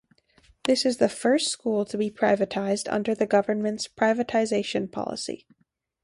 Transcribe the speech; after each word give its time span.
This 0.63 0.83
is 0.83 0.97
the 0.97 1.07
first 1.07 1.49
school 1.49 1.85
to 1.85 1.95
be 1.95 2.09
privatized 2.09 2.91
under 2.91 3.13
the 3.13 3.27
government's 3.27 3.87
privatization 3.87 4.91
policy. 4.91 5.45